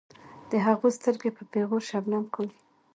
[0.51, 2.57] د هغو سترګې په پیغور شبنم کاږي.